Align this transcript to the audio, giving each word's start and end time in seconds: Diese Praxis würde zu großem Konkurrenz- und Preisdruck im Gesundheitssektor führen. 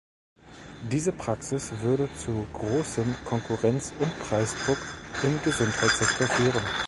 Diese 0.91 1.11
Praxis 1.11 1.69
würde 1.81 2.09
zu 2.15 2.47
großem 2.53 3.13
Konkurrenz- 3.23 3.93
und 3.99 4.09
Preisdruck 4.21 4.79
im 5.21 5.39
Gesundheitssektor 5.43 6.25
führen. 6.25 6.63